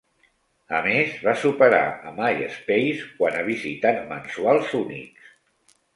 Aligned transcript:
A 0.77 0.77
més 0.85 1.17
va 1.25 1.33
superar 1.41 1.83
a 2.11 2.15
MySpace 2.17 3.05
quant 3.19 3.37
a 3.43 3.47
visitants 3.53 4.03
mensuals 4.15 4.77
únics. 4.85 5.33